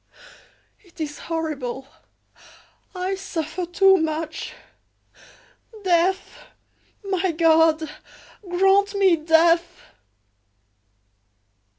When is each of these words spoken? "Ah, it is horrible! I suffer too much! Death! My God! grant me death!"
"Ah, 0.11 0.31
it 0.81 0.99
is 0.99 1.19
horrible! 1.19 1.85
I 2.95 3.13
suffer 3.13 3.67
too 3.67 3.97
much! 3.97 4.53
Death! 5.83 6.39
My 7.03 7.31
God! 7.31 7.87
grant 8.41 8.95
me 8.95 9.15
death!" 9.15 9.81